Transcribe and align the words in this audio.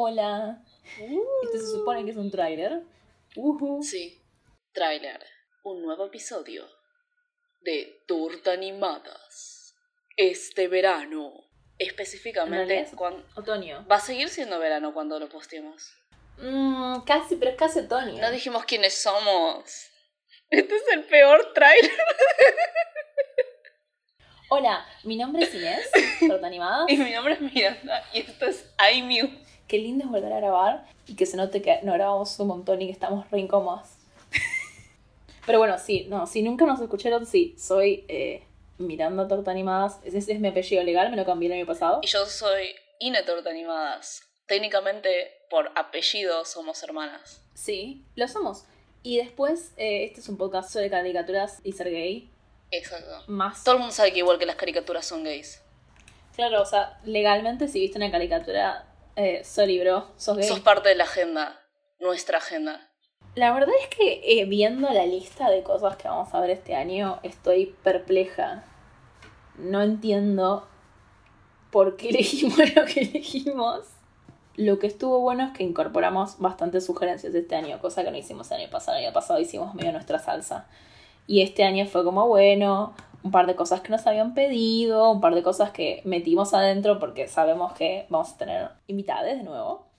Hola. 0.00 0.62
Este 1.42 1.58
se 1.58 1.66
supone 1.72 2.04
que 2.04 2.12
es 2.12 2.16
un 2.16 2.30
tráiler. 2.30 2.82
Ujú. 3.34 3.82
Sí, 3.82 4.22
tráiler. 4.72 5.26
Un 5.64 5.82
nuevo 5.82 6.06
episodio 6.06 6.68
de 7.62 8.04
Torta 8.06 8.52
Animadas. 8.52 9.74
Este 10.16 10.68
verano. 10.68 11.32
En 11.80 11.88
Específicamente, 11.88 12.64
realidad 12.66 12.88
es 12.92 12.94
cuan- 12.96 13.24
Otoño. 13.34 13.84
va 13.90 13.96
a 13.96 14.00
seguir 14.00 14.28
siendo 14.28 14.60
verano 14.60 14.94
cuando 14.94 15.18
lo 15.18 15.28
postemos. 15.28 15.92
Mm, 16.36 17.00
casi, 17.00 17.34
pero 17.34 17.50
es 17.50 17.56
casi 17.56 17.80
otoño. 17.80 18.20
No 18.20 18.30
dijimos 18.30 18.64
quiénes 18.66 19.02
somos. 19.02 19.64
Este 20.48 20.76
es 20.76 20.82
el 20.92 21.06
peor 21.06 21.52
tráiler. 21.54 21.90
Hola, 24.50 24.86
mi 25.02 25.16
nombre 25.16 25.42
es 25.44 25.52
Inés, 25.54 25.90
Torta 26.28 26.46
Animada. 26.46 26.84
Y 26.86 26.96
mi 26.98 27.10
nombre 27.10 27.34
es 27.34 27.40
Miranda 27.40 28.08
y 28.12 28.20
esto 28.20 28.46
es 28.46 28.64
iMew. 28.94 29.28
Qué 29.68 29.78
lindo 29.78 30.04
es 30.04 30.10
volver 30.10 30.32
a 30.32 30.38
grabar 30.38 30.86
y 31.06 31.14
que 31.14 31.26
se 31.26 31.36
note 31.36 31.60
que 31.60 31.78
no 31.82 31.92
grabamos 31.92 32.38
un 32.40 32.48
montón 32.48 32.80
y 32.80 32.86
que 32.86 32.92
estamos 32.92 33.30
re 33.30 33.38
incómodas. 33.38 33.98
Pero 35.46 35.58
bueno, 35.58 35.78
sí, 35.78 36.06
no, 36.08 36.26
si 36.26 36.42
nunca 36.42 36.64
nos 36.64 36.80
escucharon, 36.80 37.26
sí, 37.26 37.54
soy 37.58 38.04
eh, 38.08 38.42
Miranda 38.78 39.28
Torta 39.28 39.50
Animadas. 39.50 40.00
Ese 40.04 40.18
es 40.32 40.40
mi 40.40 40.48
apellido 40.48 40.82
legal, 40.82 41.10
me 41.10 41.16
lo 41.16 41.26
cambié 41.26 41.48
el 41.48 41.52
año 41.52 41.66
pasado. 41.66 42.00
Y 42.02 42.06
yo 42.06 42.24
soy 42.24 42.74
Ine 42.98 43.22
Torta 43.22 43.50
Animadas. 43.50 44.22
Técnicamente, 44.46 45.32
por 45.50 45.70
apellido, 45.76 46.46
somos 46.46 46.82
hermanas. 46.82 47.42
Sí, 47.52 48.06
lo 48.14 48.26
somos. 48.26 48.64
Y 49.02 49.18
después, 49.18 49.72
eh, 49.76 50.04
este 50.04 50.20
es 50.20 50.28
un 50.30 50.38
podcast 50.38 50.70
sobre 50.70 50.88
caricaturas 50.88 51.60
y 51.62 51.72
ser 51.72 51.90
gay. 51.90 52.30
Exacto. 52.70 53.24
Más. 53.26 53.64
Todo 53.64 53.74
el 53.74 53.80
mundo 53.80 53.94
sabe 53.94 54.12
que 54.12 54.20
igual 54.20 54.38
que 54.38 54.46
las 54.46 54.56
caricaturas 54.56 55.04
son 55.04 55.24
gays. 55.24 55.62
Claro, 56.34 56.62
o 56.62 56.66
sea, 56.66 56.98
legalmente, 57.04 57.68
si 57.68 57.80
viste 57.80 57.98
una 57.98 58.10
caricatura, 58.10 58.86
eh, 59.18 59.42
sorry, 59.44 59.80
bro, 59.80 60.06
sos 60.16 60.36
gay. 60.36 60.46
Sos 60.46 60.60
parte 60.60 60.88
de 60.88 60.94
la 60.94 61.04
agenda. 61.04 61.60
Nuestra 61.98 62.38
agenda. 62.38 62.88
La 63.34 63.52
verdad 63.52 63.74
es 63.82 63.88
que 63.88 64.20
eh, 64.24 64.44
viendo 64.44 64.88
la 64.90 65.06
lista 65.06 65.50
de 65.50 65.62
cosas 65.62 65.96
que 65.96 66.08
vamos 66.08 66.32
a 66.32 66.40
ver 66.40 66.50
este 66.50 66.76
año, 66.76 67.18
estoy 67.24 67.74
perpleja. 67.82 68.64
No 69.56 69.82
entiendo 69.82 70.68
por 71.70 71.96
qué 71.96 72.08
elegimos 72.10 72.58
lo 72.74 72.84
que 72.84 73.00
elegimos. 73.00 73.80
Lo 74.54 74.78
que 74.78 74.86
estuvo 74.86 75.20
bueno 75.20 75.44
es 75.44 75.52
que 75.52 75.64
incorporamos 75.64 76.38
bastantes 76.38 76.86
sugerencias 76.86 77.34
este 77.34 77.56
año, 77.56 77.80
cosa 77.80 78.04
que 78.04 78.10
no 78.10 78.16
hicimos 78.16 78.50
el 78.50 78.62
año 78.62 78.70
pasado. 78.70 78.98
El 78.98 79.04
año 79.06 79.12
pasado 79.12 79.40
hicimos 79.40 79.74
medio 79.74 79.92
nuestra 79.92 80.18
salsa. 80.18 80.68
Y 81.28 81.42
este 81.42 81.62
año 81.62 81.86
fue 81.86 82.04
como 82.04 82.26
bueno, 82.26 82.94
un 83.22 83.30
par 83.30 83.46
de 83.46 83.54
cosas 83.54 83.82
que 83.82 83.90
nos 83.90 84.06
habían 84.06 84.32
pedido, 84.34 85.12
un 85.12 85.20
par 85.20 85.34
de 85.34 85.42
cosas 85.42 85.70
que 85.72 86.00
metimos 86.04 86.54
adentro 86.54 86.98
porque 86.98 87.28
sabemos 87.28 87.74
que 87.74 88.06
vamos 88.08 88.32
a 88.32 88.38
tener 88.38 88.70
invitadas 88.86 89.36
de 89.36 89.42
nuevo. 89.42 89.92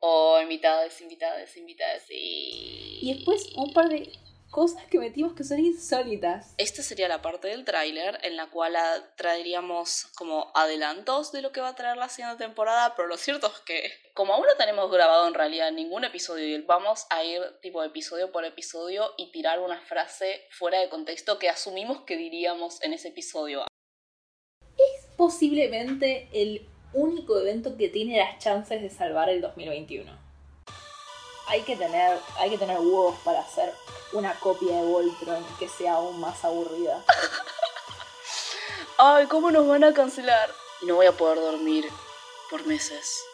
Oh, 0.00 0.40
invitadas, 0.42 1.00
invitadas, 1.00 1.56
invitadas. 1.56 2.02
Y... 2.10 2.98
Y 3.00 3.14
después 3.14 3.52
un 3.56 3.72
par 3.72 3.88
de 3.88 4.12
cosas 4.52 4.84
que 4.86 4.98
metimos 4.98 5.32
que 5.32 5.44
son 5.44 5.58
insólitas. 5.58 6.54
Esta 6.58 6.82
sería 6.82 7.08
la 7.08 7.22
parte 7.22 7.48
del 7.48 7.64
tráiler 7.64 8.18
en 8.22 8.36
la 8.36 8.50
cual 8.50 8.76
traeríamos 9.16 10.08
como 10.14 10.52
adelantos 10.54 11.32
de 11.32 11.40
lo 11.40 11.52
que 11.52 11.62
va 11.62 11.68
a 11.68 11.74
traer 11.74 11.96
la 11.96 12.10
siguiente 12.10 12.44
temporada, 12.44 12.94
pero 12.94 13.08
lo 13.08 13.16
cierto 13.16 13.46
es 13.46 13.58
que 13.60 13.90
como 14.12 14.34
aún 14.34 14.44
no 14.46 14.54
tenemos 14.58 14.92
grabado 14.92 15.26
en 15.26 15.32
realidad 15.34 15.72
ningún 15.72 16.04
episodio 16.04 16.62
vamos 16.66 17.06
a 17.08 17.24
ir 17.24 17.40
tipo 17.62 17.82
episodio 17.82 18.30
por 18.30 18.44
episodio 18.44 19.14
y 19.16 19.32
tirar 19.32 19.58
una 19.58 19.80
frase 19.80 20.42
fuera 20.50 20.80
de 20.80 20.90
contexto 20.90 21.38
que 21.38 21.48
asumimos 21.48 22.02
que 22.02 22.18
diríamos 22.18 22.82
en 22.82 22.92
ese 22.92 23.08
episodio. 23.08 23.64
Posiblemente 25.16 26.28
el 26.34 26.68
único 26.92 27.40
evento 27.40 27.78
que 27.78 27.88
tiene 27.88 28.18
las 28.18 28.38
chances 28.38 28.82
de 28.82 28.90
salvar 28.90 29.30
el 29.30 29.40
2021. 29.40 30.31
Hay 31.46 31.62
que 31.62 31.76
tener, 31.76 32.20
hay 32.38 32.50
que 32.50 32.58
tener 32.58 32.78
huevos 32.78 33.16
para 33.24 33.40
hacer 33.40 33.74
una 34.12 34.38
copia 34.38 34.76
de 34.76 34.82
Voltron 34.82 35.44
que 35.58 35.68
sea 35.68 35.94
aún 35.94 36.20
más 36.20 36.44
aburrida. 36.44 37.02
Ay, 38.98 39.26
¿cómo 39.26 39.50
nos 39.50 39.66
van 39.66 39.84
a 39.84 39.92
cancelar? 39.92 40.54
Y 40.80 40.86
no 40.86 40.96
voy 40.96 41.06
a 41.06 41.12
poder 41.12 41.40
dormir 41.40 41.88
por 42.50 42.64
meses. 42.66 43.24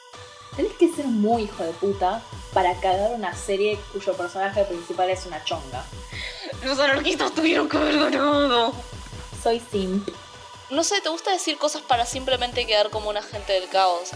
Tenés 0.57 0.73
que 0.75 0.93
ser 0.93 1.05
muy 1.07 1.43
hijo 1.43 1.63
de 1.63 1.73
puta 1.73 2.23
para 2.53 2.75
cagar 2.81 3.13
una 3.13 3.35
serie 3.35 3.79
cuyo 3.93 4.17
personaje 4.17 4.65
principal 4.65 5.11
es 5.11 5.27
una 5.27 5.45
chonga. 5.45 5.85
Los 6.63 6.79
anarquistas 6.79 7.33
tuvieron 7.33 7.69
que 7.69 7.77
haber 7.77 7.99
ganado. 7.99 8.73
Soy 9.43 9.61
simp. 9.61 10.09
No 10.71 10.85
sé, 10.85 11.01
¿te 11.01 11.09
gusta 11.09 11.31
decir 11.31 11.59
cosas 11.59 11.83
para 11.83 12.05
simplemente 12.07 12.67
quedar 12.67 12.91
como 12.91 13.11
un 13.11 13.17
agente 13.17 13.53
del 13.53 13.69
caos? 13.69 14.11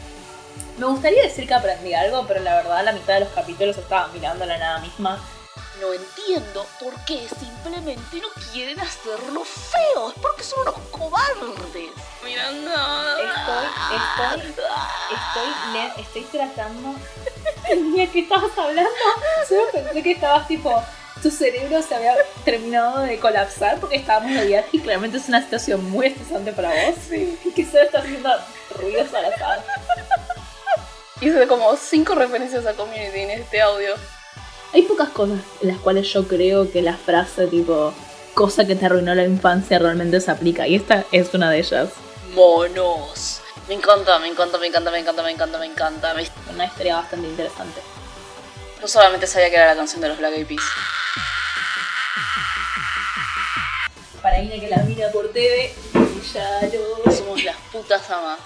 Me 0.82 0.88
gustaría 0.88 1.22
decir 1.22 1.46
que 1.46 1.54
aprendí 1.54 1.94
algo, 1.94 2.26
pero 2.26 2.40
la 2.40 2.56
verdad 2.56 2.84
la 2.84 2.90
mitad 2.90 3.14
de 3.14 3.20
los 3.20 3.28
capítulos 3.28 3.78
estaba 3.78 4.08
mirando 4.08 4.44
la 4.44 4.58
nada 4.58 4.80
misma. 4.80 5.16
No 5.80 5.92
entiendo 5.92 6.66
por 6.80 6.92
qué 7.04 7.24
simplemente 7.38 8.16
no 8.20 8.26
quieren 8.50 8.80
hacerlo 8.80 9.44
feo. 9.44 10.08
Es 10.08 10.14
porque 10.20 10.42
son 10.42 10.62
unos 10.62 10.74
cobardes. 10.90 11.92
Miranda. 12.24 13.16
Estoy, 13.22 14.40
estoy, 14.40 14.54
estoy, 15.12 16.02
estoy 16.02 16.22
tratando. 16.24 16.96
Tenía 17.68 18.10
que 18.10 18.18
estabas 18.18 18.58
hablando. 18.58 18.90
Solo 19.48 19.62
pensé 19.70 20.02
que 20.02 20.10
estabas 20.10 20.48
tipo. 20.48 20.82
Tu 21.22 21.30
cerebro 21.30 21.80
se 21.80 21.94
había 21.94 22.16
terminado 22.44 23.02
de 23.02 23.20
colapsar 23.20 23.78
porque 23.78 23.94
estábamos 23.94 24.34
de 24.34 24.46
viaje 24.46 24.68
y 24.72 24.80
claramente 24.80 25.18
es 25.18 25.28
una 25.28 25.40
situación 25.40 25.88
muy 25.88 26.08
estresante 26.08 26.52
para 26.52 26.70
vos. 26.70 26.96
Y 27.12 27.52
que 27.52 27.64
solo 27.64 27.84
estás 27.84 28.02
haciendo 28.02 28.30
ruidos 28.80 29.14
al 29.14 29.26
azar. 29.26 29.64
Hice 31.22 31.46
como 31.46 31.76
cinco 31.76 32.16
referencias 32.16 32.66
a 32.66 32.74
Community 32.74 33.20
en 33.20 33.30
este 33.30 33.60
audio. 33.60 33.94
Hay 34.72 34.82
pocas 34.82 35.08
cosas 35.10 35.38
en 35.60 35.68
las 35.68 35.78
cuales 35.78 36.12
yo 36.12 36.26
creo 36.26 36.68
que 36.72 36.82
la 36.82 36.96
frase 36.96 37.46
tipo. 37.46 37.94
Cosa 38.34 38.66
que 38.66 38.74
te 38.74 38.86
arruinó 38.86 39.14
la 39.14 39.22
infancia 39.22 39.78
realmente 39.78 40.20
se 40.20 40.32
aplica. 40.32 40.66
Y 40.66 40.74
esta 40.74 41.04
es 41.12 41.32
una 41.32 41.48
de 41.48 41.60
ellas. 41.60 41.90
Monos. 42.34 43.40
Me 43.68 43.74
encanta, 43.74 44.18
me 44.18 44.26
encanta, 44.26 44.58
me 44.58 44.66
encanta, 44.66 44.90
me 44.90 44.98
encanta, 44.98 45.22
me 45.22 45.30
encanta, 45.30 45.58
me 45.60 45.66
encanta. 45.66 46.14
Una 46.52 46.64
historia 46.64 46.96
bastante 46.96 47.28
interesante. 47.28 47.80
No 48.80 48.88
solamente 48.88 49.28
sabía 49.28 49.48
que 49.48 49.56
era 49.56 49.66
la 49.66 49.76
canción 49.76 50.00
de 50.00 50.08
los 50.08 50.18
Black 50.18 50.32
Eyed 50.32 50.46
Peas. 50.48 50.64
Para 54.20 54.40
Ine 54.40 54.58
que 54.58 54.68
la 54.68 54.78
mira 54.78 55.12
por 55.12 55.28
TV. 55.32 55.72
Y 55.94 56.32
ya 56.34 56.62
lo 56.62 57.12
Somos 57.12 57.44
las 57.44 57.56
putas 57.70 58.10
amas. 58.10 58.40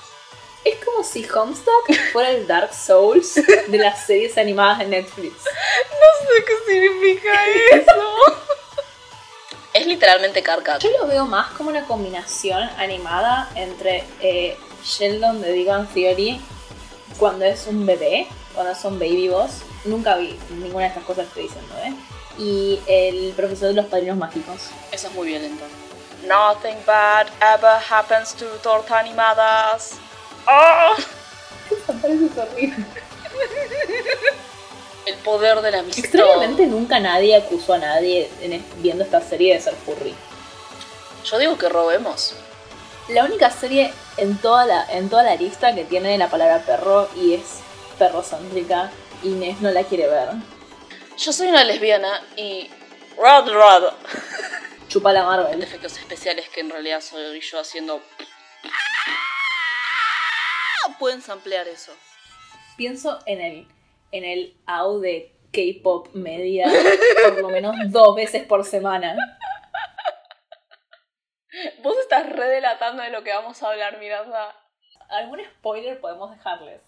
Como 0.96 1.08
si 1.08 1.28
Homestuck 1.28 1.94
fuera 2.10 2.30
el 2.30 2.46
Dark 2.46 2.72
Souls 2.72 3.34
de 3.68 3.76
las 3.76 4.06
series 4.06 4.38
animadas 4.38 4.78
de 4.78 4.86
Netflix. 4.86 5.34
No 5.44 6.26
sé 6.26 6.44
qué 6.46 6.72
significa 6.72 7.46
eso. 7.72 8.02
es 9.74 9.86
literalmente 9.86 10.42
Carcat. 10.42 10.80
Yo 10.80 10.88
lo 10.98 11.06
veo 11.06 11.26
más 11.26 11.50
como 11.52 11.68
una 11.68 11.84
combinación 11.84 12.62
animada 12.78 13.50
entre 13.56 14.04
eh, 14.22 14.56
Sheldon 14.82 15.42
de 15.42 15.52
Big 15.52 15.66
Bang 15.66 15.86
Theory 15.92 16.40
cuando 17.18 17.44
es 17.44 17.66
un 17.66 17.84
bebé, 17.84 18.26
cuando 18.54 18.72
es 18.72 18.82
un 18.82 18.98
baby 18.98 19.28
boss. 19.28 19.64
Nunca 19.84 20.16
vi 20.16 20.38
ninguna 20.48 20.84
de 20.84 20.88
estas 20.88 21.04
cosas 21.04 21.26
que 21.26 21.42
estoy 21.42 21.42
diciendo, 21.42 21.74
¿eh? 21.84 21.94
Y 22.38 22.80
el 22.86 23.34
profesor 23.34 23.68
de 23.68 23.74
los 23.74 23.86
padrinos 23.86 24.16
mágicos. 24.16 24.70
Eso 24.92 25.08
es 25.08 25.14
muy 25.14 25.28
violento. 25.28 25.62
Nothing 26.22 26.78
bad 26.86 27.26
ever 27.42 27.78
happens 27.86 28.32
to 28.32 28.46
torta 28.62 28.98
animadas. 28.98 30.00
Horrible. 32.36 32.84
El 35.06 35.14
poder 35.18 35.60
de 35.60 35.70
la 35.70 35.78
amistad. 35.80 36.04
Extrañamente 36.04 36.66
nunca 36.66 36.98
nadie 36.98 37.36
acusó 37.36 37.74
a 37.74 37.78
nadie 37.78 38.28
en 38.40 38.64
viendo 38.78 39.04
esta 39.04 39.20
serie 39.20 39.54
de 39.54 39.60
ser 39.60 39.74
furry. 39.74 40.14
Yo 41.24 41.38
digo 41.38 41.56
que 41.58 41.68
robemos. 41.68 42.34
La 43.08 43.24
única 43.24 43.50
serie 43.50 43.92
en 44.16 44.36
toda 44.38 44.66
la, 44.66 44.84
en 44.90 45.08
toda 45.08 45.22
la 45.22 45.36
lista 45.36 45.74
que 45.74 45.84
tiene 45.84 46.18
la 46.18 46.28
palabra 46.28 46.62
perro 46.66 47.08
y 47.16 47.34
es 47.34 47.60
perrocéntrica, 47.98 48.90
Inés 49.22 49.60
no 49.60 49.70
la 49.70 49.84
quiere 49.84 50.08
ver. 50.08 50.30
Yo 51.16 51.32
soy 51.32 51.48
una 51.48 51.64
lesbiana 51.64 52.20
y. 52.36 52.68
Rod 53.16 53.48
Rod. 53.48 53.92
Chupa 54.88 55.12
la 55.12 55.24
Marvel. 55.24 55.62
Efectos 55.62 55.96
especiales 55.98 56.48
que 56.48 56.60
en 56.60 56.70
realidad 56.70 57.00
soy 57.00 57.40
yo 57.40 57.60
haciendo. 57.60 58.02
Pueden 60.98 61.22
samplear 61.22 61.68
eso. 61.68 61.92
Pienso 62.76 63.18
en 63.26 63.40
el, 63.40 63.68
en 64.12 64.24
el 64.24 64.56
AU 64.66 65.00
de 65.00 65.32
K-pop 65.52 66.08
media 66.14 66.68
por 67.22 67.40
lo 67.40 67.48
menos 67.48 67.74
dos 67.88 68.14
veces 68.14 68.44
por 68.44 68.64
semana. 68.64 69.16
Vos 71.82 71.96
estás 71.98 72.28
redelatando 72.28 73.02
de 73.02 73.10
lo 73.10 73.24
que 73.24 73.32
vamos 73.32 73.62
a 73.62 73.70
hablar, 73.70 73.98
Miranda. 73.98 74.54
Algún 75.08 75.40
spoiler 75.44 76.00
podemos 76.00 76.30
dejarles. 76.30 76.82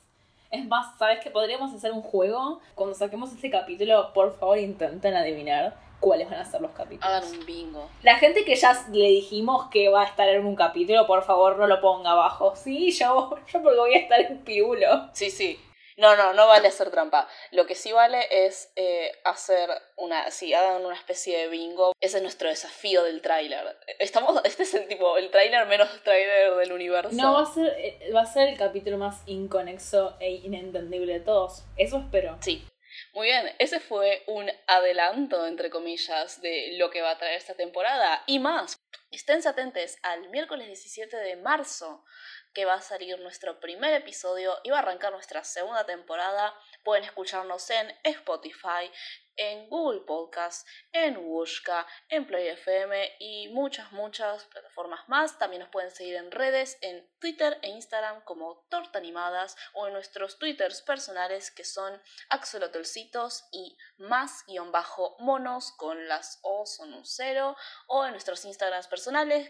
Es 0.51 0.67
más, 0.67 0.99
¿sabes 0.99 1.21
que 1.21 1.31
podríamos 1.31 1.75
hacer 1.75 1.93
un 1.93 2.03
juego? 2.03 2.61
Cuando 2.75 2.95
saquemos 2.95 3.33
este 3.33 3.51
capítulo, 3.51 4.13
por 4.13 4.39
favor 4.39 4.59
intenten 4.59 5.15
adivinar 5.15 5.88
cuáles 6.01 6.31
van 6.31 6.41
a 6.41 6.45
ser 6.45 6.61
los 6.61 6.73
capítulos. 6.73 7.05
Hagan 7.05 7.31
un 7.31 7.47
bingo. 7.47 7.91
La 8.03 8.17
gente 8.17 8.45
que 8.45 8.55
ya 8.55 8.87
le 8.93 9.09
dijimos 9.09 9.69
que 9.71 9.89
va 9.89 10.03
a 10.03 10.07
estar 10.07 10.29
en 10.29 10.45
un 10.45 10.57
capítulo, 10.57 11.07
por 11.07 11.25
favor 11.25 11.59
no 11.59 11.67
lo 11.67 11.81
ponga 11.81 12.13
abajo. 12.13 12.55
Sí, 12.57 12.91
yo, 12.93 13.37
yo 13.53 13.63
porque 13.63 13.79
voy 13.79 13.95
a 13.95 13.99
estar 13.99 14.21
en 14.21 14.45
Pirulo. 14.45 15.11
Sí, 15.13 15.31
sí. 15.31 15.59
No, 15.99 16.15
no, 16.15 16.33
no 16.33 16.47
vale 16.47 16.69
hacer 16.69 16.93
trampa. 16.93 17.29
Lo 17.51 17.67
que 17.67 17.75
sí 17.75 17.91
vale 17.91 18.25
es 18.31 18.71
eh, 18.77 19.11
hacer 19.25 19.69
una, 19.97 20.31
sí, 20.31 20.55
hagan 20.55 20.87
una 20.87 20.95
especie 20.95 21.37
de 21.37 21.49
bingo. 21.49 21.93
Ese 22.01 22.19
es 22.19 22.23
nuestro 22.23 22.49
desafío 22.49 23.03
del 23.03 23.21
tráiler. 23.21 23.77
Estamos, 23.99 24.41
este 24.45 24.63
es 24.63 24.75
el 24.75 24.87
tipo, 24.87 25.17
el 25.19 25.31
tráiler 25.31 25.67
menos 25.67 25.89
tráiler 26.05 26.55
del 26.55 26.71
universo. 26.71 27.11
No, 27.13 27.35
va 27.35 27.43
a, 27.43 27.47
ser, 27.47 27.75
eh, 27.79 28.13
va 28.15 28.21
a 28.21 28.27
ser 28.27 28.49
el 28.49 28.57
capítulo 28.57 28.97
más 28.97 29.23
inconexo 29.27 30.17
e 30.21 30.31
inentendible 30.31 31.15
de 31.15 31.21
todos. 31.21 31.65
Eso 31.77 31.99
espero. 31.99 32.39
Sí. 32.43 32.65
Muy 33.13 33.29
bien, 33.29 33.51
ese 33.59 33.81
fue 33.81 34.23
un 34.27 34.51
adelanto, 34.67 35.47
entre 35.47 35.71
comillas, 35.71 36.41
de 36.41 36.73
lo 36.79 36.91
que 36.91 37.03
va 37.03 37.13
a 37.13 37.19
traer 37.19 37.37
esta 37.37 37.55
temporada 37.55 38.23
y 38.27 38.39
más. 38.39 38.81
Estén 39.11 39.41
atentos 39.49 39.97
al 40.03 40.29
miércoles 40.29 40.67
17 40.67 41.17
de 41.17 41.37
marzo 41.37 42.05
que 42.53 42.67
va 42.67 42.75
a 42.75 42.83
salir 42.83 43.19
nuestro 43.21 43.59
primer 43.59 43.95
episodio 43.95 44.59
y 44.65 44.71
va 44.71 44.77
a 44.77 44.81
arrancar 44.81 45.13
nuestra 45.13 45.45
segunda 45.45 45.87
temporada. 45.87 46.55
Pueden 46.85 47.05
escucharnos 47.05 47.71
en 47.71 47.91
Spotify, 48.03 48.91
en 49.39 49.69
Google 49.69 50.01
Podcast, 50.01 50.67
en 50.93 51.17
Wushka, 51.17 51.87
en 52.09 52.27
Play 52.27 52.49
FM 52.49 53.17
y 53.21 53.49
muchas, 53.49 53.93
muchas 53.93 54.45
plataformas 54.47 55.09
más. 55.09 55.39
También 55.39 55.61
nos 55.61 55.71
pueden 55.71 55.93
seguir 55.93 56.17
en 56.17 56.33
redes, 56.33 56.77
en 56.83 57.09
Twitter 57.21 57.59
e 57.63 57.69
Instagram 57.69 58.23
como 58.25 58.67
Torta 58.69 58.99
Animadas 58.99 59.57
o 59.75 59.87
en 59.87 59.93
nuestros 59.93 60.39
Twitters 60.39 60.83
personales 60.83 61.53
que 61.53 61.65
son 61.65 62.03
Axolotelcitos 62.31 63.45
y 63.53 63.77
más-monos 63.99 65.73
con 65.73 66.09
las 66.09 66.41
O 66.43 66.67
son 66.67 66.93
un 66.95 67.07
cero 67.07 67.57
o 67.87 68.05
en 68.05 68.11
nuestros 68.11 68.45
Instagrams 68.45 68.89
personales 68.89 68.98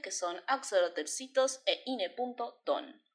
que 0.01 0.11
son 0.11 0.37
Axolotelcitos 0.47 1.61
e 1.67 1.83
ine.ton. 1.87 3.08